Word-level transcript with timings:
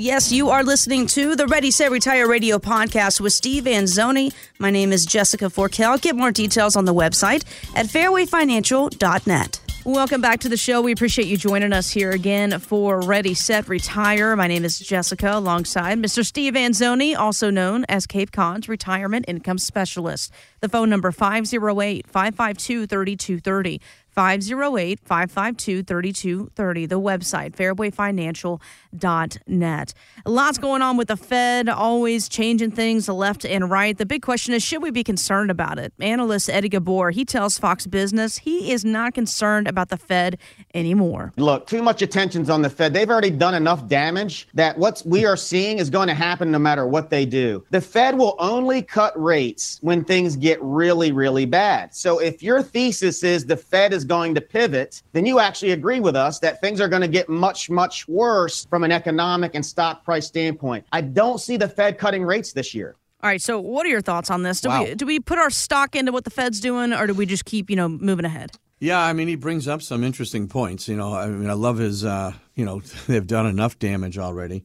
Yes, 0.00 0.32
you 0.32 0.48
are 0.48 0.64
listening 0.64 1.06
to 1.08 1.36
the 1.36 1.46
Ready 1.46 1.70
Set 1.70 1.90
Retire 1.90 2.26
Radio 2.26 2.58
podcast 2.58 3.20
with 3.20 3.34
Steve 3.34 3.64
Anzoni. 3.64 4.32
My 4.58 4.70
name 4.70 4.94
is 4.94 5.04
Jessica 5.04 5.50
Forkel. 5.50 6.00
Get 6.00 6.16
more 6.16 6.32
details 6.32 6.74
on 6.74 6.86
the 6.86 6.94
website 6.94 7.44
at 7.76 7.84
fairwayfinancial.net. 7.84 9.60
Welcome 9.84 10.22
back 10.22 10.40
to 10.40 10.48
the 10.48 10.56
show. 10.56 10.80
We 10.80 10.92
appreciate 10.92 11.26
you 11.28 11.36
joining 11.36 11.74
us 11.74 11.90
here 11.90 12.12
again 12.12 12.58
for 12.60 13.02
Ready, 13.02 13.34
Set, 13.34 13.68
Retire. 13.68 14.34
My 14.36 14.46
name 14.46 14.64
is 14.64 14.78
Jessica 14.78 15.32
alongside 15.36 15.98
Mr. 15.98 16.24
Steve 16.24 16.54
Anzoni, 16.54 17.14
also 17.14 17.50
known 17.50 17.84
as 17.90 18.06
Cape 18.06 18.32
Cod's 18.32 18.70
Retirement 18.70 19.26
Income 19.28 19.58
Specialist. 19.58 20.32
The 20.60 20.70
phone 20.70 20.88
number 20.88 21.12
508 21.12 22.06
552 22.06 22.86
3230. 22.86 23.80
508 24.10 25.00
552 25.00 25.82
3230. 25.82 26.86
The 26.86 27.00
website, 27.00 27.56
fairwayfinancial.net. 27.56 29.94
Lots 30.26 30.58
going 30.58 30.82
on 30.82 30.96
with 30.96 31.08
the 31.08 31.16
Fed, 31.16 31.68
always 31.68 32.28
changing 32.28 32.70
things 32.72 33.08
left 33.08 33.44
and 33.44 33.70
right. 33.70 33.96
The 33.96 34.06
big 34.06 34.22
question 34.22 34.54
is 34.54 34.62
should 34.62 34.82
we 34.82 34.90
be 34.90 35.04
concerned 35.04 35.50
about 35.50 35.78
it? 35.78 35.92
Analyst 36.00 36.50
Eddie 36.50 36.70
Ghabour, 36.70 37.12
he 37.12 37.24
tells 37.24 37.58
Fox 37.58 37.86
Business 37.86 38.38
he 38.38 38.72
is 38.72 38.84
not 38.84 39.14
concerned 39.14 39.68
about 39.68 39.88
the 39.88 39.96
Fed 39.96 40.38
anymore. 40.74 41.32
Look, 41.36 41.66
too 41.66 41.82
much 41.82 42.02
attention's 42.02 42.50
on 42.50 42.62
the 42.62 42.70
Fed. 42.70 42.94
They've 42.94 43.08
already 43.08 43.30
done 43.30 43.54
enough 43.54 43.86
damage 43.86 44.48
that 44.54 44.76
what 44.78 45.02
we 45.04 45.24
are 45.24 45.36
seeing 45.36 45.78
is 45.78 45.90
going 45.90 46.08
to 46.08 46.14
happen 46.14 46.50
no 46.50 46.58
matter 46.58 46.86
what 46.86 47.10
they 47.10 47.26
do. 47.26 47.64
The 47.70 47.80
Fed 47.80 48.18
will 48.18 48.36
only 48.38 48.82
cut 48.82 49.20
rates 49.20 49.78
when 49.82 50.04
things 50.04 50.36
get 50.36 50.58
really, 50.62 51.12
really 51.12 51.46
bad. 51.46 51.94
So 51.94 52.18
if 52.18 52.42
your 52.42 52.62
thesis 52.62 53.22
is 53.22 53.46
the 53.46 53.56
Fed 53.56 53.92
is 53.92 53.99
going 54.04 54.34
to 54.34 54.40
pivot, 54.40 55.02
then 55.12 55.26
you 55.26 55.38
actually 55.38 55.72
agree 55.72 56.00
with 56.00 56.16
us 56.16 56.38
that 56.40 56.60
things 56.60 56.80
are 56.80 56.88
going 56.88 57.02
to 57.02 57.08
get 57.08 57.28
much, 57.28 57.70
much 57.70 58.06
worse 58.08 58.64
from 58.66 58.84
an 58.84 58.92
economic 58.92 59.54
and 59.54 59.64
stock 59.64 60.04
price 60.04 60.26
standpoint. 60.26 60.86
I 60.92 61.00
don't 61.00 61.38
see 61.40 61.56
the 61.56 61.68
Fed 61.68 61.98
cutting 61.98 62.24
rates 62.24 62.52
this 62.52 62.74
year. 62.74 62.96
All 63.22 63.28
right, 63.28 63.40
so 63.42 63.60
what 63.60 63.84
are 63.84 63.90
your 63.90 64.00
thoughts 64.00 64.30
on 64.30 64.42
this? 64.42 64.60
Do 64.62 64.70
Wow. 64.70 64.84
we 64.84 64.94
do 64.94 65.04
we 65.04 65.20
put 65.20 65.38
our 65.38 65.50
stock 65.50 65.94
into 65.94 66.10
what 66.10 66.24
the 66.24 66.30
Fed's 66.30 66.58
doing 66.60 66.92
or 66.92 67.06
do 67.06 67.12
we 67.14 67.26
just 67.26 67.44
keep, 67.44 67.68
you 67.68 67.76
know, 67.76 67.88
moving 67.88 68.24
ahead? 68.24 68.52
Yeah, 68.78 68.98
I 68.98 69.12
mean, 69.12 69.28
he 69.28 69.34
brings 69.34 69.68
up 69.68 69.82
some 69.82 70.02
interesting 70.02 70.48
points. 70.48 70.88
You 70.88 70.96
know, 70.96 71.12
I 71.14 71.26
mean, 71.28 71.50
I 71.50 71.52
love 71.52 71.76
his. 71.76 72.02
Uh, 72.02 72.32
you 72.54 72.64
know, 72.64 72.80
they've 73.06 73.26
done 73.26 73.46
enough 73.46 73.78
damage 73.78 74.16
already. 74.16 74.64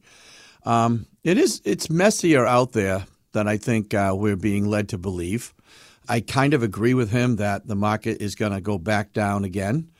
Um, 0.64 1.06
it 1.22 1.36
is. 1.38 1.60
It's 1.64 1.90
messier 1.90 2.46
out 2.46 2.72
there 2.72 3.04
than 3.32 3.46
I 3.46 3.58
think 3.58 3.92
uh, 3.92 4.14
we're 4.16 4.36
being 4.36 4.66
led 4.66 4.88
to 4.88 4.98
believe. 4.98 5.52
I 6.08 6.20
kind 6.20 6.54
of 6.54 6.62
agree 6.62 6.94
with 6.94 7.10
him 7.10 7.36
that 7.36 7.66
the 7.66 7.76
market 7.76 8.20
is 8.20 8.34
going 8.34 8.52
to 8.52 8.60
go 8.60 8.78
back 8.78 9.12
down 9.12 9.44
again 9.44 9.90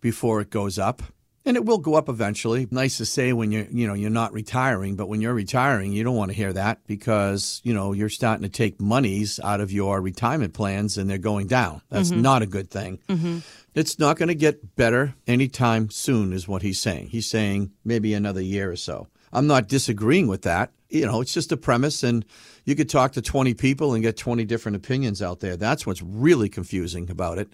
before 0.00 0.40
it 0.40 0.50
goes 0.50 0.78
up. 0.78 1.02
And 1.46 1.58
it 1.58 1.66
will 1.66 1.76
go 1.76 1.94
up 1.94 2.08
eventually. 2.08 2.66
Nice 2.70 2.96
to 2.96 3.04
say 3.04 3.34
when 3.34 3.52
you're, 3.52 3.66
you 3.70 3.86
know, 3.86 3.92
you're 3.92 4.08
not 4.08 4.32
retiring, 4.32 4.96
but 4.96 5.08
when 5.08 5.20
you're 5.20 5.34
retiring, 5.34 5.92
you 5.92 6.02
don't 6.02 6.16
want 6.16 6.30
to 6.30 6.36
hear 6.36 6.54
that 6.54 6.86
because, 6.86 7.60
you 7.64 7.74
know, 7.74 7.92
you're 7.92 8.08
starting 8.08 8.44
to 8.44 8.48
take 8.48 8.80
monies 8.80 9.38
out 9.44 9.60
of 9.60 9.70
your 9.70 10.00
retirement 10.00 10.54
plans 10.54 10.96
and 10.96 11.08
they're 11.08 11.18
going 11.18 11.46
down. 11.46 11.82
That's 11.90 12.10
mm-hmm. 12.10 12.22
not 12.22 12.40
a 12.40 12.46
good 12.46 12.70
thing. 12.70 12.98
Mm-hmm. 13.10 13.40
It's 13.74 13.98
not 13.98 14.16
going 14.16 14.28
to 14.28 14.34
get 14.34 14.74
better 14.74 15.16
anytime 15.26 15.90
soon, 15.90 16.32
is 16.32 16.48
what 16.48 16.62
he's 16.62 16.80
saying. 16.80 17.08
He's 17.08 17.28
saying 17.28 17.72
maybe 17.84 18.14
another 18.14 18.40
year 18.40 18.70
or 18.70 18.76
so. 18.76 19.08
I'm 19.30 19.46
not 19.46 19.68
disagreeing 19.68 20.28
with 20.28 20.42
that. 20.42 20.72
You 20.94 21.06
know, 21.06 21.20
it's 21.20 21.34
just 21.34 21.50
a 21.50 21.56
premise, 21.56 22.04
and 22.04 22.24
you 22.64 22.76
could 22.76 22.88
talk 22.88 23.12
to 23.12 23.22
20 23.22 23.52
people 23.54 23.94
and 23.94 24.02
get 24.02 24.16
20 24.16 24.44
different 24.44 24.76
opinions 24.76 25.20
out 25.20 25.40
there. 25.40 25.56
That's 25.56 25.84
what's 25.84 26.00
really 26.00 26.48
confusing 26.48 27.10
about 27.10 27.38
it. 27.38 27.52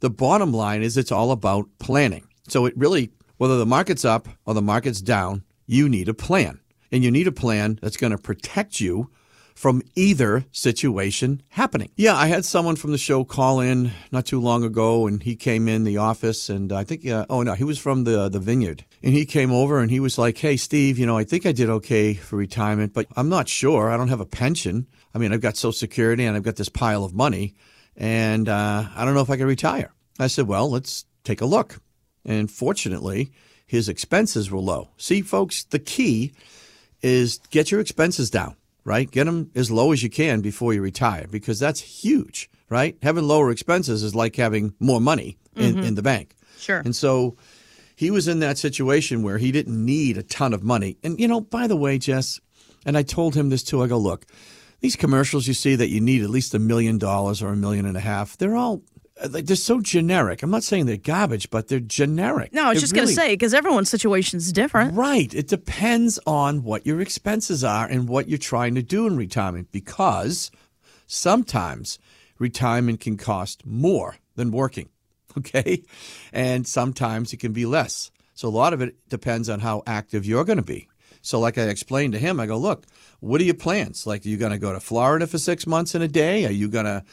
The 0.00 0.10
bottom 0.10 0.52
line 0.52 0.82
is 0.82 0.98
it's 0.98 1.10
all 1.10 1.30
about 1.30 1.68
planning. 1.78 2.28
So 2.48 2.66
it 2.66 2.76
really, 2.76 3.12
whether 3.38 3.56
the 3.56 3.64
market's 3.64 4.04
up 4.04 4.28
or 4.44 4.52
the 4.52 4.60
market's 4.60 5.00
down, 5.00 5.42
you 5.66 5.88
need 5.88 6.08
a 6.08 6.14
plan. 6.14 6.60
And 6.92 7.02
you 7.02 7.10
need 7.10 7.26
a 7.26 7.32
plan 7.32 7.78
that's 7.80 7.96
going 7.96 8.12
to 8.12 8.18
protect 8.18 8.78
you 8.78 9.10
from 9.56 9.80
either 9.94 10.44
situation 10.52 11.42
happening. 11.48 11.90
Yeah, 11.96 12.14
I 12.14 12.26
had 12.26 12.44
someone 12.44 12.76
from 12.76 12.92
the 12.92 12.98
show 12.98 13.24
call 13.24 13.58
in 13.60 13.90
not 14.12 14.26
too 14.26 14.38
long 14.38 14.62
ago, 14.62 15.06
and 15.06 15.22
he 15.22 15.34
came 15.34 15.66
in 15.66 15.84
the 15.84 15.96
office, 15.96 16.50
and 16.50 16.70
I 16.72 16.84
think, 16.84 17.06
uh, 17.06 17.24
oh 17.30 17.42
no, 17.42 17.54
he 17.54 17.64
was 17.64 17.78
from 17.78 18.04
the 18.04 18.28
the 18.28 18.38
vineyard, 18.38 18.84
and 19.02 19.14
he 19.14 19.24
came 19.24 19.50
over 19.50 19.80
and 19.80 19.90
he 19.90 19.98
was 19.98 20.18
like, 20.18 20.36
"Hey, 20.36 20.58
Steve, 20.58 20.98
you 20.98 21.06
know, 21.06 21.16
I 21.16 21.24
think 21.24 21.46
I 21.46 21.52
did 21.52 21.70
okay 21.70 22.12
for 22.12 22.36
retirement, 22.36 22.92
but 22.92 23.06
I'm 23.16 23.30
not 23.30 23.48
sure. 23.48 23.90
I 23.90 23.96
don't 23.96 24.08
have 24.08 24.20
a 24.20 24.26
pension. 24.26 24.86
I 25.14 25.18
mean, 25.18 25.32
I've 25.32 25.40
got 25.40 25.56
Social 25.56 25.72
Security 25.72 26.26
and 26.26 26.36
I've 26.36 26.42
got 26.42 26.56
this 26.56 26.68
pile 26.68 27.02
of 27.02 27.14
money, 27.14 27.54
and 27.96 28.48
uh, 28.50 28.84
I 28.94 29.04
don't 29.06 29.14
know 29.14 29.22
if 29.22 29.30
I 29.30 29.38
can 29.38 29.46
retire." 29.46 29.90
I 30.18 30.26
said, 30.26 30.46
"Well, 30.46 30.70
let's 30.70 31.06
take 31.24 31.40
a 31.40 31.46
look." 31.46 31.80
And 32.26 32.50
fortunately, 32.50 33.32
his 33.66 33.88
expenses 33.88 34.50
were 34.50 34.60
low. 34.60 34.90
See, 34.98 35.22
folks, 35.22 35.64
the 35.64 35.78
key 35.78 36.32
is 37.00 37.38
get 37.50 37.70
your 37.70 37.80
expenses 37.80 38.28
down, 38.30 38.56
right? 38.86 39.10
Get 39.10 39.24
them 39.24 39.50
as 39.56 39.70
low 39.70 39.92
as 39.92 40.02
you 40.02 40.08
can 40.08 40.40
before 40.40 40.72
you 40.72 40.80
retire 40.80 41.26
because 41.28 41.58
that's 41.58 41.80
huge, 41.80 42.48
right? 42.70 42.96
Having 43.02 43.26
lower 43.26 43.50
expenses 43.50 44.04
is 44.04 44.14
like 44.14 44.36
having 44.36 44.74
more 44.78 45.00
money 45.00 45.36
in, 45.56 45.74
mm-hmm. 45.74 45.82
in 45.82 45.94
the 45.96 46.02
bank. 46.02 46.34
Sure. 46.56 46.78
And 46.78 46.94
so 46.94 47.36
he 47.96 48.12
was 48.12 48.28
in 48.28 48.38
that 48.38 48.58
situation 48.58 49.24
where 49.24 49.38
he 49.38 49.50
didn't 49.50 49.84
need 49.84 50.16
a 50.16 50.22
ton 50.22 50.54
of 50.54 50.62
money. 50.62 50.98
And, 51.02 51.18
you 51.18 51.26
know, 51.26 51.40
by 51.40 51.66
the 51.66 51.76
way, 51.76 51.98
Jess, 51.98 52.40
and 52.86 52.96
I 52.96 53.02
told 53.02 53.34
him 53.34 53.48
this 53.48 53.64
too, 53.64 53.82
I 53.82 53.88
go, 53.88 53.98
look, 53.98 54.24
these 54.80 54.94
commercials 54.94 55.48
you 55.48 55.54
see 55.54 55.74
that 55.74 55.88
you 55.88 56.00
need 56.00 56.22
at 56.22 56.30
least 56.30 56.54
a 56.54 56.60
million 56.60 56.96
dollars 56.96 57.42
or 57.42 57.48
a 57.48 57.56
million 57.56 57.86
and 57.86 57.96
a 57.96 58.00
half, 58.00 58.36
they're 58.36 58.56
all. 58.56 58.82
Uh, 59.22 59.28
like, 59.30 59.46
They're 59.46 59.56
so 59.56 59.80
generic. 59.80 60.42
I'm 60.42 60.50
not 60.50 60.62
saying 60.62 60.86
they're 60.86 60.96
garbage, 60.96 61.50
but 61.50 61.68
they're 61.68 61.80
generic. 61.80 62.52
No, 62.52 62.64
I 62.66 62.68
was 62.70 62.78
It 62.78 62.80
just 62.82 62.94
going 62.94 63.08
to 63.08 63.14
say 63.14 63.32
because 63.34 63.54
everyone's 63.54 63.88
situation 63.90 64.36
is 64.38 64.52
different. 64.52 64.94
Right. 64.94 65.32
It 65.34 65.48
depends 65.48 66.18
on 66.26 66.62
what 66.62 66.86
your 66.86 67.00
expenses 67.00 67.64
are 67.64 67.86
and 67.86 68.08
what 68.08 68.28
you're 68.28 68.38
trying 68.38 68.74
to 68.74 68.82
do 68.82 69.06
in 69.06 69.16
retirement 69.16 69.72
because 69.72 70.50
sometimes 71.06 71.98
retirement 72.38 73.00
can 73.00 73.16
cost 73.16 73.64
more 73.64 74.16
than 74.34 74.50
working. 74.50 74.88
Okay. 75.38 75.82
And 76.32 76.66
sometimes 76.66 77.34
it 77.34 77.36
can 77.40 77.52
be 77.52 77.66
less. 77.66 78.10
So 78.32 78.48
a 78.48 78.50
lot 78.50 78.72
of 78.72 78.80
it 78.80 78.96
depends 79.10 79.50
on 79.50 79.60
how 79.60 79.82
active 79.86 80.24
you're 80.24 80.44
going 80.46 80.56
to 80.56 80.64
be. 80.64 80.88
So, 81.20 81.38
like 81.38 81.58
I 81.58 81.64
explained 81.64 82.14
to 82.14 82.18
him, 82.18 82.40
I 82.40 82.46
go, 82.46 82.56
look, 82.56 82.86
what 83.20 83.42
are 83.42 83.44
your 83.44 83.52
plans? 83.52 84.06
Like, 84.06 84.24
are 84.24 84.30
you 84.30 84.38
going 84.38 84.52
to 84.52 84.58
go 84.58 84.72
to 84.72 84.80
Florida 84.80 85.26
for 85.26 85.36
six 85.36 85.66
months 85.66 85.94
in 85.94 86.00
a 86.00 86.08
day? 86.08 86.46
Are 86.46 86.52
you 86.52 86.68
going 86.68 86.86
to 86.86 87.04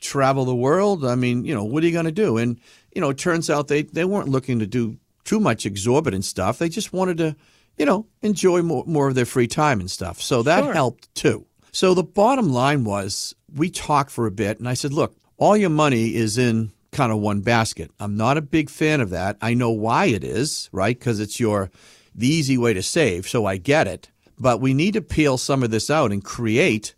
travel 0.00 0.44
the 0.44 0.54
world? 0.54 1.04
I 1.04 1.14
mean, 1.14 1.44
you 1.44 1.54
know, 1.54 1.64
what 1.64 1.82
are 1.82 1.86
you 1.86 1.92
going 1.92 2.04
to 2.06 2.12
do? 2.12 2.36
And, 2.36 2.58
you 2.94 3.00
know, 3.00 3.10
it 3.10 3.18
turns 3.18 3.48
out 3.50 3.68
they, 3.68 3.82
they 3.82 4.04
weren't 4.04 4.28
looking 4.28 4.58
to 4.58 4.66
do 4.66 4.96
too 5.24 5.40
much 5.40 5.66
exorbitant 5.66 6.24
stuff. 6.24 6.58
They 6.58 6.68
just 6.68 6.92
wanted 6.92 7.18
to, 7.18 7.36
you 7.76 7.86
know, 7.86 8.06
enjoy 8.22 8.62
more, 8.62 8.84
more 8.86 9.08
of 9.08 9.14
their 9.14 9.26
free 9.26 9.46
time 9.46 9.80
and 9.80 9.90
stuff. 9.90 10.20
So 10.20 10.42
that 10.42 10.64
Sure. 10.64 10.72
helped 10.72 11.14
too. 11.14 11.46
So 11.72 11.94
the 11.94 12.02
bottom 12.02 12.52
line 12.52 12.84
was 12.84 13.34
we 13.54 13.70
talked 13.70 14.10
for 14.10 14.26
a 14.26 14.30
bit 14.30 14.58
and 14.58 14.68
I 14.68 14.74
said, 14.74 14.92
look, 14.92 15.16
all 15.36 15.56
your 15.56 15.70
money 15.70 16.14
is 16.14 16.36
in 16.36 16.72
kind 16.90 17.12
of 17.12 17.18
one 17.18 17.40
basket. 17.40 17.90
I'm 18.00 18.16
not 18.16 18.36
a 18.36 18.42
big 18.42 18.68
fan 18.68 19.00
of 19.00 19.10
that. 19.10 19.36
I 19.40 19.54
know 19.54 19.70
why 19.70 20.06
it 20.06 20.24
is, 20.24 20.68
right? 20.72 20.98
Because 20.98 21.20
it's 21.20 21.38
your 21.38 21.70
the 22.14 22.26
easy 22.26 22.58
way 22.58 22.74
to 22.74 22.82
save, 22.82 23.28
so 23.28 23.46
I 23.46 23.56
get 23.56 23.86
it. 23.86 24.10
But 24.36 24.60
we 24.60 24.74
need 24.74 24.94
to 24.94 25.00
peel 25.00 25.38
some 25.38 25.62
of 25.62 25.70
this 25.70 25.88
out 25.90 26.10
and 26.10 26.24
create 26.24 26.94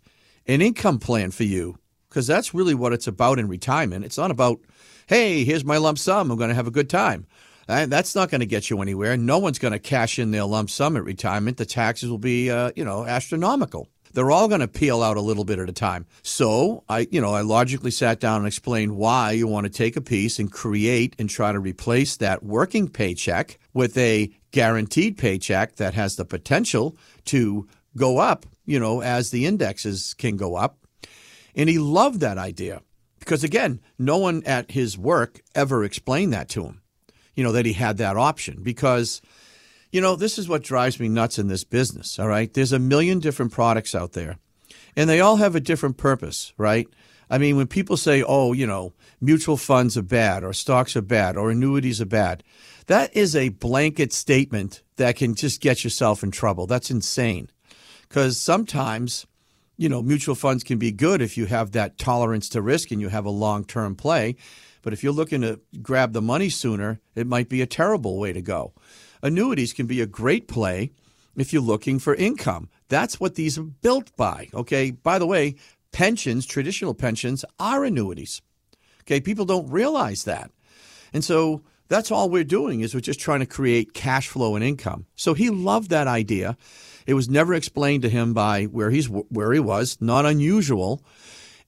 an 0.47 0.61
income 0.61 0.97
plan 0.97 1.29
for 1.29 1.43
you 1.43 1.77
because 2.13 2.27
that's 2.27 2.53
really 2.53 2.75
what 2.75 2.93
it's 2.93 3.07
about 3.07 3.39
in 3.39 3.47
retirement. 3.47 4.05
It's 4.05 4.19
not 4.19 4.29
about, 4.29 4.59
hey, 5.07 5.43
here's 5.43 5.65
my 5.65 5.77
lump 5.77 5.97
sum. 5.97 6.29
I'm 6.29 6.37
going 6.37 6.49
to 6.49 6.55
have 6.55 6.67
a 6.67 6.71
good 6.71 6.87
time. 6.89 7.25
And 7.67 7.91
that's 7.91 8.13
not 8.13 8.29
going 8.29 8.41
to 8.41 8.45
get 8.45 8.69
you 8.69 8.79
anywhere. 8.83 9.17
No 9.17 9.39
one's 9.39 9.57
going 9.57 9.71
to 9.71 9.79
cash 9.79 10.19
in 10.19 10.29
their 10.29 10.43
lump 10.43 10.69
sum 10.69 10.95
at 10.95 11.03
retirement. 11.03 11.57
The 11.57 11.65
taxes 11.65 12.11
will 12.11 12.19
be, 12.19 12.51
uh, 12.51 12.71
you 12.75 12.85
know, 12.85 13.03
astronomical. 13.03 13.87
They're 14.13 14.29
all 14.29 14.47
going 14.47 14.61
to 14.61 14.67
peel 14.67 15.01
out 15.01 15.17
a 15.17 15.21
little 15.21 15.43
bit 15.43 15.57
at 15.57 15.69
a 15.69 15.73
time. 15.73 16.05
So 16.21 16.83
I, 16.87 17.07
you 17.09 17.19
know, 17.19 17.33
I 17.33 17.41
logically 17.41 17.89
sat 17.89 18.19
down 18.19 18.41
and 18.41 18.47
explained 18.47 18.95
why 18.95 19.31
you 19.31 19.47
want 19.47 19.65
to 19.65 19.71
take 19.71 19.95
a 19.95 20.01
piece 20.01 20.37
and 20.37 20.51
create 20.51 21.15
and 21.17 21.27
try 21.27 21.51
to 21.51 21.59
replace 21.59 22.15
that 22.17 22.43
working 22.43 22.89
paycheck 22.89 23.57
with 23.73 23.97
a 23.97 24.29
guaranteed 24.51 25.17
paycheck 25.17 25.77
that 25.77 25.95
has 25.95 26.15
the 26.15 26.25
potential 26.25 26.95
to 27.25 27.67
go 27.97 28.19
up, 28.19 28.45
you 28.67 28.79
know, 28.79 29.01
as 29.01 29.31
the 29.31 29.47
indexes 29.47 30.13
can 30.13 30.37
go 30.37 30.55
up. 30.55 30.77
And 31.55 31.69
he 31.69 31.77
loved 31.77 32.19
that 32.21 32.37
idea 32.37 32.81
because, 33.19 33.43
again, 33.43 33.79
no 33.97 34.17
one 34.17 34.43
at 34.45 34.71
his 34.71 34.97
work 34.97 35.41
ever 35.55 35.83
explained 35.83 36.33
that 36.33 36.49
to 36.49 36.63
him, 36.63 36.81
you 37.35 37.43
know, 37.43 37.51
that 37.51 37.65
he 37.65 37.73
had 37.73 37.97
that 37.97 38.17
option. 38.17 38.63
Because, 38.63 39.21
you 39.91 40.01
know, 40.01 40.15
this 40.15 40.37
is 40.37 40.49
what 40.49 40.63
drives 40.63 40.99
me 40.99 41.07
nuts 41.09 41.37
in 41.37 41.47
this 41.47 41.63
business, 41.63 42.19
all 42.19 42.27
right? 42.27 42.53
There's 42.53 42.73
a 42.73 42.79
million 42.79 43.19
different 43.19 43.51
products 43.51 43.93
out 43.93 44.13
there, 44.13 44.37
and 44.95 45.09
they 45.09 45.19
all 45.19 45.37
have 45.37 45.55
a 45.55 45.59
different 45.59 45.97
purpose, 45.97 46.53
right? 46.57 46.87
I 47.29 47.37
mean, 47.37 47.55
when 47.55 47.67
people 47.67 47.97
say, 47.97 48.23
oh, 48.23 48.53
you 48.53 48.67
know, 48.67 48.93
mutual 49.21 49.57
funds 49.57 49.97
are 49.97 50.03
bad, 50.03 50.43
or 50.43 50.53
stocks 50.53 50.95
are 50.95 51.01
bad, 51.01 51.37
or 51.37 51.51
annuities 51.51 52.01
are 52.01 52.05
bad, 52.05 52.43
that 52.87 53.15
is 53.15 53.35
a 53.35 53.49
blanket 53.49 54.11
statement 54.11 54.83
that 54.97 55.15
can 55.15 55.35
just 55.35 55.61
get 55.61 55.83
yourself 55.83 56.23
in 56.23 56.31
trouble. 56.31 56.67
That's 56.67 56.91
insane. 56.91 57.49
Because 58.01 58.37
sometimes, 58.37 59.25
you 59.83 59.89
know, 59.89 60.01
mutual 60.01 60.33
funds 60.33 60.63
can 60.63 60.77
be 60.77 60.93
good 60.93 61.21
if 61.21 61.35
you 61.35 61.45
have 61.45 61.73
that 61.73 61.97
tolerance 61.97 62.47
to 62.47 62.61
risk 62.61 62.89
and 62.91 63.01
you 63.01 63.09
have 63.09 63.25
a 63.25 63.29
long 63.29 63.65
term 63.65 63.95
play. 63.95 64.37
But 64.81 64.93
if 64.93 65.03
you're 65.03 65.11
looking 65.11 65.41
to 65.41 65.59
grab 65.81 66.13
the 66.13 66.21
money 66.21 66.49
sooner, 66.49 67.01
it 67.15 67.27
might 67.27 67.49
be 67.49 67.61
a 67.61 67.65
terrible 67.65 68.17
way 68.17 68.31
to 68.31 68.41
go. 68.41 68.71
Annuities 69.21 69.73
can 69.73 69.85
be 69.85 69.99
a 69.99 70.05
great 70.05 70.47
play 70.47 70.91
if 71.35 71.51
you're 71.51 71.61
looking 71.61 71.99
for 71.99 72.15
income. 72.15 72.69
That's 72.87 73.19
what 73.19 73.35
these 73.35 73.57
are 73.57 73.63
built 73.63 74.15
by. 74.15 74.47
Okay. 74.53 74.91
By 74.91 75.19
the 75.19 75.27
way, 75.27 75.55
pensions, 75.91 76.45
traditional 76.45 76.93
pensions, 76.93 77.43
are 77.59 77.83
annuities. 77.83 78.41
Okay. 79.01 79.19
People 79.19 79.43
don't 79.43 79.69
realize 79.69 80.23
that. 80.23 80.49
And 81.11 81.25
so 81.25 81.61
that's 81.89 82.09
all 82.09 82.29
we're 82.29 82.45
doing 82.45 82.79
is 82.79 82.93
we're 82.93 83.01
just 83.01 83.19
trying 83.19 83.41
to 83.41 83.45
create 83.45 83.93
cash 83.93 84.29
flow 84.29 84.55
and 84.55 84.63
income. 84.63 85.07
So 85.17 85.33
he 85.33 85.49
loved 85.49 85.89
that 85.89 86.07
idea. 86.07 86.55
It 87.05 87.13
was 87.13 87.29
never 87.29 87.53
explained 87.53 88.03
to 88.03 88.09
him 88.09 88.33
by 88.33 88.65
where 88.65 88.89
he's 88.89 89.09
where 89.09 89.51
he 89.53 89.59
was, 89.59 89.97
not 89.99 90.25
unusual, 90.25 91.03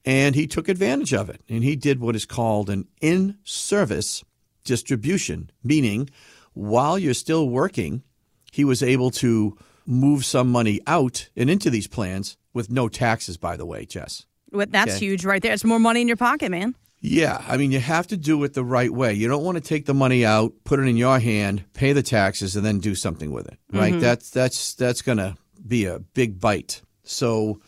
and 0.04 0.34
he 0.34 0.46
took 0.46 0.68
advantage 0.68 1.12
of 1.12 1.28
it. 1.28 1.42
And 1.48 1.62
he 1.62 1.76
did 1.76 2.00
what 2.00 2.16
is 2.16 2.24
called 2.24 2.70
an 2.70 2.86
in-service 3.00 4.24
distribution, 4.64 5.50
meaning 5.62 6.10
while 6.54 6.98
you're 6.98 7.14
still 7.14 7.48
working, 7.48 8.02
he 8.52 8.64
was 8.64 8.82
able 8.82 9.10
to 9.12 9.56
move 9.84 10.24
some 10.24 10.50
money 10.50 10.80
out 10.86 11.28
and 11.36 11.48
into 11.50 11.70
these 11.70 11.86
plans 11.86 12.36
with 12.52 12.70
no 12.70 12.88
taxes, 12.88 13.36
by 13.36 13.56
the 13.56 13.66
way, 13.66 13.84
Jess. 13.84 14.24
That's 14.50 14.96
okay. 14.96 15.04
huge 15.04 15.24
right 15.24 15.42
there. 15.42 15.52
It's 15.52 15.64
more 15.64 15.78
money 15.78 16.00
in 16.00 16.08
your 16.08 16.16
pocket, 16.16 16.50
man. 16.50 16.74
Yeah, 17.08 17.40
I 17.46 17.56
mean, 17.56 17.70
you 17.70 17.78
have 17.78 18.08
to 18.08 18.16
do 18.16 18.42
it 18.42 18.54
the 18.54 18.64
right 18.64 18.92
way. 18.92 19.14
You 19.14 19.28
don't 19.28 19.44
want 19.44 19.54
to 19.56 19.62
take 19.62 19.86
the 19.86 19.94
money 19.94 20.26
out, 20.26 20.52
put 20.64 20.80
it 20.80 20.88
in 20.88 20.96
your 20.96 21.20
hand, 21.20 21.64
pay 21.72 21.92
the 21.92 22.02
taxes, 22.02 22.56
and 22.56 22.66
then 22.66 22.80
do 22.80 22.96
something 22.96 23.30
with 23.30 23.46
it. 23.46 23.58
Right? 23.72 23.92
Mm-hmm. 23.92 24.00
That's 24.00 24.30
that's 24.30 24.74
that's 24.74 25.02
going 25.02 25.18
to 25.18 25.36
be 25.64 25.84
a 25.84 26.00
big 26.00 26.40
bite. 26.40 26.82
So, 27.04 27.60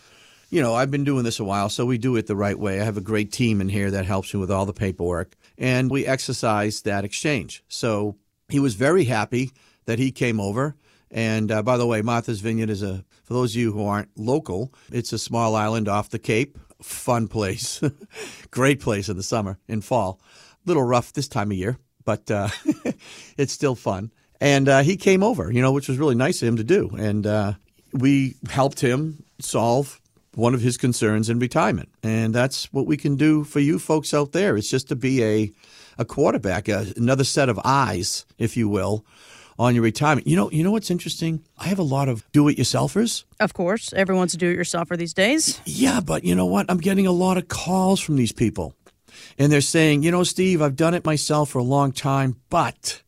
you 0.51 0.61
know, 0.61 0.75
I've 0.75 0.91
been 0.91 1.05
doing 1.05 1.23
this 1.23 1.39
a 1.39 1.45
while, 1.45 1.69
so 1.69 1.87
we 1.87 1.99
do 1.99 2.17
it 2.17 2.27
the 2.27 2.35
right 2.35 2.59
way. 2.59 2.81
I 2.81 2.85
have 2.85 2.97
a 2.97 3.01
great 3.01 3.31
team 3.31 3.61
in 3.61 3.69
here 3.69 3.93
that 3.93 4.07
helps 4.07 4.35
me 4.35 4.41
with 4.41 4.51
all 4.51 4.67
the 4.67 4.73
paperwork, 4.73 5.37
and 5.57 5.89
we 5.89 6.05
exercise 6.05 6.83
that 6.83 7.05
exchange. 7.05 7.63
So 7.69 8.17
he 8.49 8.59
was 8.59 8.75
very 8.75 9.05
happy 9.05 9.53
that 9.85 10.01
he 10.01 10.11
came 10.11 10.41
over. 10.41 10.75
And 11.13 11.53
uh, 11.53 11.63
by 11.63 11.77
the 11.77 11.87
way, 11.87 12.03
Martha's 12.03 12.41
Vineyard 12.41 12.71
is 12.71 12.83
a, 12.83 13.05
for 13.23 13.35
those 13.35 13.55
of 13.55 13.61
you 13.61 13.73
who 13.73 13.87
aren't 13.87 14.11
local, 14.19 14.75
it's 14.93 15.13
a 15.13 15.19
small 15.19 15.55
island 15.55 15.89
off 15.89 16.11
the 16.11 16.19
Cape. 16.19 16.59
Fun 16.83 17.29
place. 17.29 17.81
Great 18.51 18.81
place 18.81 19.09
in 19.09 19.17
the 19.17 19.23
summer 19.23 19.59
in 19.69 19.81
fall. 19.81 20.21
A 20.65 20.69
little 20.69 20.83
rough 20.83 21.13
this 21.13 21.29
time 21.29 21.51
of 21.51 21.57
year, 21.57 21.79
but 22.05 22.31
uh, 22.31 22.49
it's 23.37 23.53
still 23.53 23.75
fun. 23.75 24.13
And 24.41 24.69
uh, 24.69 24.83
he 24.83 24.97
came 24.97 25.23
over, 25.23 25.51
you 25.51 25.61
know, 25.61 25.73
which 25.73 25.89
was 25.89 25.99
really 25.99 26.15
nice 26.15 26.41
of 26.43 26.49
him 26.49 26.57
to 26.57 26.65
do. 26.65 26.91
And 26.97 27.27
uh, 27.27 27.55
we 27.93 28.37
helped 28.49 28.81
him 28.81 29.25
solve 29.41 30.01
one 30.35 30.55
of 30.55 30.61
his 30.61 30.77
concerns 30.77 31.29
in 31.29 31.41
retirement. 31.41 31.89
And 32.03 32.33
that's 32.33 32.73
what 32.73 32.87
we 32.87 32.97
can 32.97 33.17
do 33.17 33.43
for 33.43 33.59
you 33.59 33.79
folks 33.79 34.15
out 34.15 34.33
there. 34.33 34.57
It's 34.57 34.71
just 34.71 34.89
to 34.89 34.97
be 34.97 35.25
a, 35.25 35.53
a 35.99 36.05
quarterback, 36.05 36.69
a, 36.69 36.87
another 36.97 37.25
set 37.25 37.49
of 37.49 37.59
eyes, 37.65 38.25
if 38.39 38.57
you 38.57 38.69
will, 38.69 39.05
on 39.59 39.75
your 39.75 39.83
retirement. 39.83 40.27
You 40.27 40.37
know, 40.37 40.51
you 40.51 40.63
know 40.63 40.71
what's 40.71 40.91
interesting? 40.91 41.43
I 41.59 41.67
have 41.67 41.79
a 41.79 41.83
lot 41.83 42.09
of 42.09 42.25
do-it-yourselfers. 42.33 43.25
Of 43.41 43.55
course, 43.55 43.93
everyone's 43.93 44.35
a 44.35 44.37
do-it-yourselfer 44.37 44.97
these 44.97 45.15
days. 45.15 45.61
Yeah, 45.65 46.01
but 46.01 46.25
you 46.25 46.35
know 46.35 46.47
what? 46.47 46.67
I'm 46.69 46.79
getting 46.79 47.07
a 47.07 47.13
lot 47.13 47.39
of 47.39 47.49
calls 47.49 48.01
from 48.01 48.17
these 48.17 48.33
people, 48.33 48.75
and 49.39 49.51
they're 49.51 49.61
saying, 49.61 50.03
you 50.03 50.11
know, 50.11 50.23
Steve, 50.23 50.63
I've 50.63 50.77
done 50.77 50.95
it 50.95 51.05
myself 51.05 51.51
for 51.51 51.59
a 51.59 51.65
long 51.65 51.93
time, 51.93 52.37
but 52.51 53.03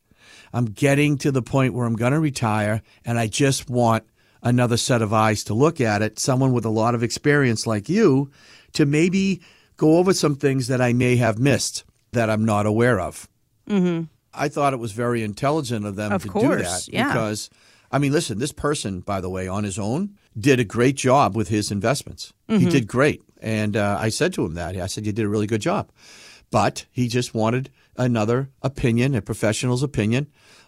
I'm 0.53 0.65
getting 0.65 1.17
to 1.19 1.31
the 1.31 1.41
point 1.41 1.73
where 1.73 1.85
I'm 1.85 1.95
going 1.95 2.11
to 2.11 2.19
retire, 2.19 2.81
and 3.05 3.17
I 3.17 3.27
just 3.27 3.69
want 3.69 4.03
another 4.43 4.75
set 4.75 5.01
of 5.01 5.13
eyes 5.13 5.43
to 5.45 5.53
look 5.53 5.79
at 5.79 6.01
it. 6.01 6.19
Someone 6.19 6.51
with 6.51 6.65
a 6.65 6.69
lot 6.69 6.95
of 6.95 7.03
experience 7.03 7.65
like 7.65 7.87
you 7.87 8.31
to 8.73 8.85
maybe 8.85 9.41
go 9.77 9.97
over 9.97 10.13
some 10.13 10.35
things 10.35 10.67
that 10.67 10.81
I 10.81 10.93
may 10.93 11.15
have 11.15 11.39
missed 11.39 11.83
that 12.11 12.29
I'm 12.29 12.43
not 12.43 12.65
aware 12.65 12.99
of. 12.99 13.29
Mm-hmm. 13.69 14.05
I 14.33 14.47
thought 14.47 14.73
it 14.73 14.79
was 14.79 14.91
very 14.91 15.23
intelligent 15.23 15.85
of 15.85 15.95
them 15.95 16.11
of 16.11 16.23
to 16.23 16.29
course, 16.29 16.85
do 16.85 16.91
that 16.91 16.93
yeah. 16.93 17.07
because, 17.07 17.49
I 17.91 17.99
mean, 17.99 18.11
listen, 18.11 18.39
this 18.39 18.51
person, 18.51 19.01
by 19.01 19.21
the 19.21 19.29
way, 19.29 19.47
on 19.47 19.63
his 19.63 19.77
own, 19.77 20.17
did 20.37 20.59
a 20.59 20.63
great 20.63 20.95
job 20.95 21.35
with 21.35 21.49
his 21.49 21.71
investments. 21.71 22.33
Mm-hmm. 22.49 22.63
He 22.63 22.69
did 22.69 22.87
great, 22.87 23.21
and 23.41 23.75
uh, 23.75 23.97
I 23.99 24.09
said 24.09 24.33
to 24.33 24.45
him 24.45 24.53
that 24.55 24.75
I 24.77 24.87
said 24.87 25.05
you 25.05 25.11
did 25.11 25.25
a 25.25 25.29
really 25.29 25.47
good 25.47 25.61
job, 25.61 25.91
but 26.49 26.85
he 26.91 27.07
just 27.07 27.33
wanted 27.33 27.69
another 27.97 28.49
opinion, 28.61 29.15
a 29.15 29.21
professional's 29.21 29.83
opinion, 29.83 30.27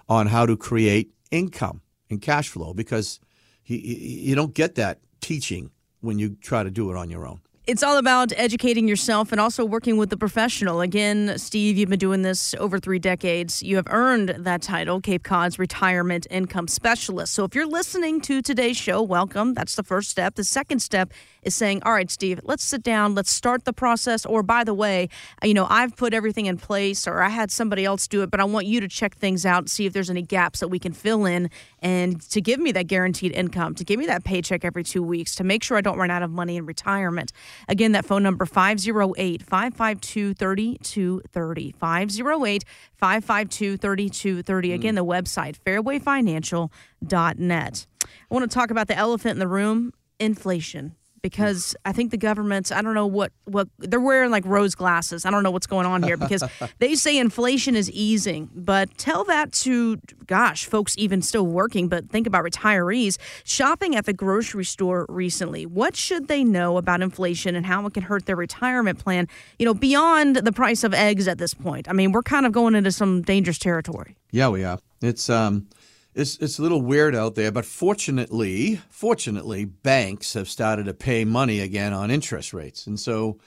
on 0.10 0.28
how 0.28 0.46
to 0.46 0.58
create 0.58 1.14
income 1.32 1.82
and 2.10 2.22
cash 2.22 2.50
flow 2.50 2.74
because 2.74 3.20
he, 3.64 3.80
he, 3.80 4.30
you 4.30 4.36
don't 4.36 4.54
get 4.54 4.76
that 4.76 5.00
teaching 5.22 5.72
when 6.02 6.20
you 6.20 6.36
try 6.42 6.64
to 6.64 6.70
do 6.70 6.92
it 6.92 6.98
on 6.98 7.10
your 7.10 7.26
own. 7.26 7.40
It's 7.66 7.82
all 7.82 7.98
about 7.98 8.34
educating 8.36 8.90
yourself 8.90 9.32
and 9.32 9.40
also 9.40 9.64
working 9.64 9.96
with 9.96 10.10
the 10.10 10.18
professional. 10.18 10.82
Again, 10.82 11.38
Steve, 11.38 11.78
you've 11.78 11.88
been 11.88 11.98
doing 11.98 12.22
this 12.22 12.54
over 12.56 12.78
three 12.78 13.00
decades. 13.00 13.64
You 13.64 13.78
have 13.78 13.88
earned 13.90 14.36
that 14.40 14.62
title, 14.62 15.00
Cape 15.00 15.24
Cod's 15.24 15.58
Retirement 15.58 16.28
Income 16.30 16.68
Specialist. 16.68 17.32
So 17.32 17.46
if 17.46 17.56
you're 17.56 17.66
listening 17.66 18.20
to 18.20 18.42
today's 18.42 18.76
show, 18.76 19.02
welcome. 19.02 19.54
That's 19.54 19.78
the 19.78 19.84
first 19.84 20.10
step. 20.10 20.36
The 20.36 20.44
second 20.44 20.82
step 20.82 21.14
is 21.44 21.56
saying, 21.56 21.84
all 21.84 21.94
right, 21.94 22.12
Steve, 22.12 22.42
let's 22.44 22.66
sit 22.66 22.84
down, 22.84 23.16
let's 23.16 23.32
start 23.32 23.64
the 23.64 23.72
process. 23.72 24.26
Or 24.26 24.44
by 24.44 24.66
the 24.66 24.74
way, 24.74 25.08
uh, 25.42 25.48
you 25.48 25.54
know, 25.54 25.68
I've 25.70 25.96
put 25.96 26.14
everything 26.14 26.48
in 26.48 26.58
place 26.58 27.08
or 27.08 27.22
I 27.22 27.30
had 27.30 27.50
somebody 27.50 27.86
else 27.86 28.10
do 28.10 28.24
it, 28.24 28.32
but 28.32 28.42
I 28.42 28.44
want 28.44 28.66
you 28.66 28.82
to 28.82 28.90
check 28.90 29.16
things 29.16 29.46
out, 29.46 29.70
see 29.70 29.86
if 29.86 29.94
there's 29.94 30.10
any 30.10 30.22
gaps 30.22 30.60
that 30.60 30.68
we 30.68 30.80
can 30.80 30.92
fill 30.92 31.26
in 31.26 31.50
and 31.82 32.20
to 32.30 32.42
give 32.42 32.60
me 32.60 32.74
that 32.74 32.88
guaranteed 32.88 33.32
income, 33.32 33.74
to 33.76 33.86
give 33.86 34.00
me 34.00 34.06
that 34.08 34.26
paycheck 34.26 34.66
every 34.66 34.84
two 34.84 35.02
weeks, 35.02 35.34
to 35.36 35.46
make 35.46 35.64
sure 35.64 35.78
I 35.78 35.82
don't 35.82 35.98
run 35.98 36.12
out 36.12 36.24
of 36.24 36.30
money 36.30 36.58
in 36.58 36.66
retirement. 36.66 37.32
Again, 37.68 37.92
that 37.94 38.06
phone 38.06 38.22
number 38.24 38.46
508 38.46 39.44
552 39.44 40.34
3230. 40.34 41.72
508 41.72 42.64
552 42.96 43.78
3230. 43.78 44.70
Hmm. 44.70 44.74
Again, 44.74 44.96
the 44.96 45.06
website 45.06 45.58
fairwayfinancial.net. 45.66 47.88
I 48.04 48.08
want 48.30 48.50
to 48.50 48.54
talk 48.54 48.72
about 48.72 48.88
the 48.88 48.98
elephant 48.98 49.34
in 49.34 49.40
the 49.40 49.48
room 49.48 49.94
inflation 50.20 50.96
because 51.24 51.74
I 51.86 51.94
think 51.94 52.12
the 52.12 52.18
government's 52.18 52.70
I 52.72 52.82
don't 52.82 52.94
know 52.94 53.08
what 53.08 53.32
what 53.46 53.70
they're 53.80 54.00
wearing 54.00 54.30
like 54.30 54.46
rose 54.46 54.76
glasses. 54.76 55.26
I 55.26 55.32
don't 55.32 55.42
know 55.42 55.52
what's 55.52 55.66
going 55.66 55.88
on 55.88 56.04
here 56.04 56.18
because 56.18 56.44
they 56.80 56.96
say 56.96 57.18
inflation 57.18 57.76
is 57.76 57.90
easing, 57.90 58.50
but 58.54 58.96
tell 58.98 59.24
that 59.24 59.54
to 59.54 59.98
gosh, 60.28 60.66
folks 60.66 60.96
even 60.98 61.22
still 61.22 61.48
working, 61.48 61.88
but 61.88 62.10
think 62.10 62.28
about 62.28 62.44
retirees 62.44 63.18
shopping 63.46 63.96
at 63.96 64.06
the 64.06 64.14
grocery 64.14 64.66
store 64.66 65.06
recently. 65.08 65.66
What 65.66 65.96
should 65.96 66.28
they 66.28 66.44
know 66.44 66.78
about 66.78 67.02
inflation 67.02 67.56
and 67.56 67.66
how 67.66 67.86
it 67.86 67.94
can 67.94 68.04
hurt 68.04 68.26
their 68.26 68.36
retirement 68.36 69.00
plan, 69.00 69.28
you 69.58 69.66
know, 69.66 69.74
beyond 69.74 70.36
the 70.36 70.52
price 70.52 70.84
of 70.84 70.94
eggs 70.94 71.30
at 71.30 71.38
this 71.38 71.54
point? 71.54 71.88
I 71.90 71.94
mean, 71.94 72.12
we're 72.12 72.22
kind 72.22 72.46
of 72.46 72.52
going 72.52 72.76
into 72.76 72.92
some 72.92 73.22
dangerous 73.22 73.58
territory. 73.58 74.18
Yeah, 74.32 74.50
we 74.50 74.66
are. 74.66 74.80
It's 75.02 75.30
um 75.30 75.68
it's 76.16 76.38
it's 76.38 76.60
a 76.60 76.62
little 76.62 76.82
weird 76.82 77.16
out 77.16 77.36
there, 77.36 77.52
but 77.52 77.66
fortunately, 77.66 78.80
fortunately, 78.90 79.66
banks 79.66 80.34
have 80.34 80.48
started 80.48 80.86
to 80.86 80.94
pay 80.94 81.26
money 81.26 81.60
again 81.60 81.94
on 81.94 82.12
interest 82.12 82.54
rates, 82.54 82.88
and 82.88 83.00
so 83.00 83.40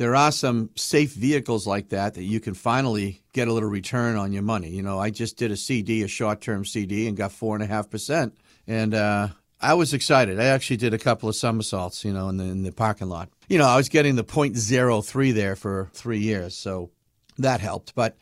there 0.00 0.16
are 0.16 0.32
some 0.32 0.70
safe 0.76 1.12
vehicles 1.12 1.66
like 1.66 1.90
that 1.90 2.14
that 2.14 2.22
you 2.22 2.40
can 2.40 2.54
finally 2.54 3.20
get 3.34 3.48
a 3.48 3.52
little 3.52 3.68
return 3.68 4.16
on 4.16 4.32
your 4.32 4.42
money. 4.42 4.70
You 4.70 4.82
know, 4.82 4.98
I 4.98 5.10
just 5.10 5.36
did 5.36 5.50
a 5.50 5.56
CD, 5.56 6.02
a 6.02 6.08
short-term 6.08 6.64
CD, 6.64 7.06
and 7.06 7.16
got 7.16 7.32
four 7.32 7.54
and 8.66 8.94
uh, 8.94 9.28
I 9.60 9.74
was 9.74 9.92
excited. 9.92 10.40
I 10.40 10.46
actually 10.46 10.78
did 10.78 10.94
a 10.94 10.98
couple 10.98 11.28
of 11.28 11.36
somersaults, 11.36 12.02
you 12.02 12.14
know, 12.14 12.30
in 12.30 12.38
the 12.38 12.44
in 12.44 12.62
the 12.62 12.72
parking 12.72 13.08
lot. 13.08 13.28
You 13.48 13.58
know, 13.58 13.66
I 13.66 13.76
was 13.76 13.88
getting 13.88 14.16
the 14.16 14.24
.03 14.24 15.34
there 15.34 15.54
for 15.54 15.90
three 15.92 16.20
years, 16.20 16.56
so 16.56 16.90
that 17.38 17.60
helped, 17.60 17.94
but 17.94 18.16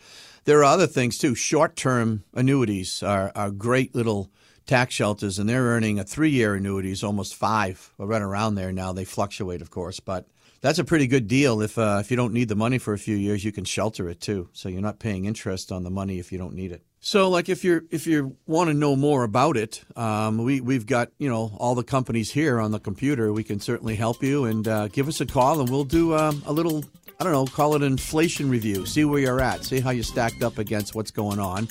there 0.48 0.60
are 0.60 0.64
other 0.64 0.86
things 0.86 1.18
too. 1.18 1.34
Short 1.34 1.76
term 1.76 2.24
annuities 2.32 3.02
are, 3.02 3.30
are 3.34 3.50
great 3.50 3.94
little 3.94 4.30
tax 4.64 4.94
shelters, 4.94 5.38
and 5.38 5.46
they're 5.46 5.64
earning 5.64 5.98
a 5.98 6.04
three 6.04 6.30
year 6.30 6.54
annuity 6.54 6.90
is 6.90 7.04
almost 7.04 7.34
five, 7.34 7.92
or 7.98 8.06
right 8.06 8.22
around 8.22 8.54
there 8.54 8.72
now. 8.72 8.94
They 8.94 9.04
fluctuate, 9.04 9.60
of 9.60 9.70
course, 9.70 10.00
but 10.00 10.26
that's 10.62 10.78
a 10.78 10.84
pretty 10.84 11.06
good 11.06 11.28
deal. 11.28 11.60
If 11.60 11.76
uh, 11.76 11.98
if 12.00 12.10
you 12.10 12.16
don't 12.16 12.32
need 12.32 12.48
the 12.48 12.56
money 12.56 12.78
for 12.78 12.94
a 12.94 12.98
few 12.98 13.14
years, 13.14 13.44
you 13.44 13.52
can 13.52 13.66
shelter 13.66 14.08
it 14.08 14.22
too, 14.22 14.48
so 14.54 14.70
you're 14.70 14.80
not 14.80 14.98
paying 14.98 15.26
interest 15.26 15.70
on 15.70 15.84
the 15.84 15.90
money 15.90 16.18
if 16.18 16.32
you 16.32 16.38
don't 16.38 16.54
need 16.54 16.72
it. 16.72 16.82
So, 16.98 17.28
like 17.28 17.50
if 17.50 17.62
you're 17.62 17.82
if 17.90 18.06
you 18.06 18.38
want 18.46 18.68
to 18.68 18.74
know 18.74 18.96
more 18.96 19.24
about 19.24 19.58
it, 19.58 19.84
um, 19.96 20.38
we 20.38 20.62
we've 20.62 20.86
got 20.86 21.10
you 21.18 21.28
know 21.28 21.52
all 21.58 21.74
the 21.74 21.84
companies 21.84 22.30
here 22.30 22.58
on 22.58 22.70
the 22.70 22.80
computer. 22.80 23.34
We 23.34 23.44
can 23.44 23.60
certainly 23.60 23.96
help 23.96 24.22
you 24.22 24.46
and 24.46 24.66
uh, 24.66 24.88
give 24.88 25.08
us 25.08 25.20
a 25.20 25.26
call, 25.26 25.60
and 25.60 25.68
we'll 25.68 25.84
do 25.84 26.16
um, 26.16 26.42
a 26.46 26.54
little 26.54 26.84
I 27.20 27.24
don't 27.24 27.32
know, 27.32 27.46
call 27.46 27.74
it 27.74 27.82
an 27.82 27.88
inflation 27.88 28.48
review. 28.48 28.86
See 28.86 29.04
where 29.04 29.18
you're 29.18 29.40
at. 29.40 29.64
See 29.64 29.80
how 29.80 29.90
you 29.90 30.04
stacked 30.04 30.44
up 30.44 30.58
against 30.58 30.94
what's 30.94 31.10
going 31.10 31.40
on. 31.40 31.66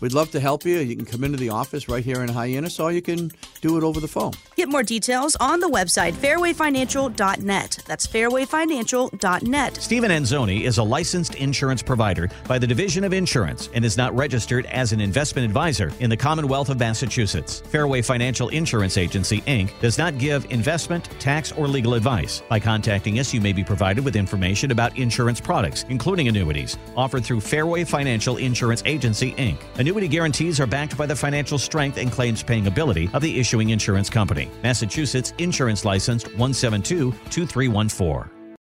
We'd 0.00 0.12
love 0.12 0.30
to 0.32 0.40
help 0.40 0.64
you. 0.64 0.78
You 0.78 0.96
can 0.96 1.06
come 1.06 1.24
into 1.24 1.38
the 1.38 1.50
office 1.50 1.88
right 1.88 2.04
here 2.04 2.22
in 2.22 2.28
Hyannis, 2.28 2.78
or 2.78 2.92
you 2.92 3.00
can 3.00 3.30
do 3.60 3.78
it 3.78 3.82
over 3.82 4.00
the 4.00 4.08
phone. 4.08 4.32
Get 4.56 4.68
more 4.68 4.82
details 4.82 5.36
on 5.40 5.60
the 5.60 5.68
website 5.68 6.12
fairwayfinancial.net. 6.12 7.78
That's 7.86 8.06
fairwayfinancial.net. 8.06 9.76
Stephen 9.76 10.10
Anzoni 10.10 10.60
is 10.62 10.76
a 10.76 10.82
licensed 10.82 11.36
insurance 11.36 11.82
provider 11.82 12.28
by 12.46 12.58
the 12.58 12.66
Division 12.66 13.04
of 13.04 13.14
Insurance 13.14 13.70
and 13.72 13.82
is 13.84 13.96
not 13.96 14.14
registered 14.14 14.66
as 14.66 14.92
an 14.92 15.00
investment 15.00 15.46
advisor 15.46 15.90
in 16.00 16.10
the 16.10 16.16
Commonwealth 16.16 16.68
of 16.68 16.78
Massachusetts. 16.78 17.60
Fairway 17.70 18.02
Financial 18.02 18.50
Insurance 18.50 18.98
Agency, 18.98 19.40
Inc. 19.42 19.70
does 19.80 19.96
not 19.96 20.18
give 20.18 20.44
investment, 20.50 21.08
tax, 21.18 21.50
or 21.52 21.66
legal 21.66 21.94
advice. 21.94 22.42
By 22.50 22.60
contacting 22.60 23.18
us, 23.18 23.32
you 23.32 23.40
may 23.40 23.54
be 23.54 23.64
provided 23.64 24.04
with 24.04 24.16
information 24.16 24.70
about 24.70 24.98
insurance 24.98 25.40
products, 25.40 25.86
including 25.88 26.28
annuities, 26.28 26.76
offered 26.94 27.24
through 27.24 27.40
Fairway 27.40 27.84
Financial 27.84 28.36
Insurance 28.36 28.82
Agency, 28.84 29.32
Inc. 29.32 29.58
Annuities 29.78 29.93
Annuity 29.94 30.08
guarantees 30.08 30.58
are 30.58 30.66
backed 30.66 30.98
by 30.98 31.06
the 31.06 31.14
financial 31.14 31.56
strength 31.56 31.98
and 31.98 32.10
claims 32.10 32.42
paying 32.42 32.66
ability 32.66 33.08
of 33.12 33.22
the 33.22 33.38
issuing 33.38 33.70
insurance 33.70 34.10
company. 34.10 34.50
Massachusetts 34.60 35.32
Insurance 35.38 35.84
Licensed 35.84 36.26
172 36.30 37.12
2314. 37.30 38.33